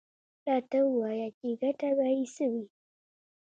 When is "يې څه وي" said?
2.15-2.65